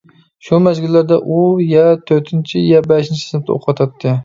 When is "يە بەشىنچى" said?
2.71-3.25